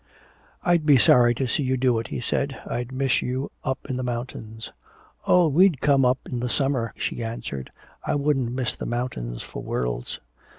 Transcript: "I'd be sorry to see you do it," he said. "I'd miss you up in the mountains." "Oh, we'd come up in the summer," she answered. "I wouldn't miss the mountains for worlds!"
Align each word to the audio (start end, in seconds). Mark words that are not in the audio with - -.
"I'd 0.63 0.83
be 0.83 0.97
sorry 0.97 1.35
to 1.35 1.45
see 1.45 1.61
you 1.61 1.77
do 1.77 1.99
it," 1.99 2.07
he 2.07 2.19
said. 2.19 2.59
"I'd 2.65 2.91
miss 2.91 3.21
you 3.21 3.51
up 3.63 3.77
in 3.87 3.97
the 3.97 4.03
mountains." 4.03 4.71
"Oh, 5.27 5.47
we'd 5.47 5.79
come 5.79 6.05
up 6.05 6.17
in 6.25 6.39
the 6.39 6.49
summer," 6.49 6.91
she 6.97 7.23
answered. 7.23 7.69
"I 8.03 8.15
wouldn't 8.15 8.51
miss 8.51 8.75
the 8.75 8.87
mountains 8.87 9.43
for 9.43 9.61
worlds!" 9.61 10.19